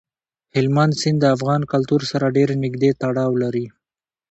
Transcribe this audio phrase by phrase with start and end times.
[0.55, 3.65] هلمند سیند د افغان کلتور سره ډېر نږدې تړاو لري.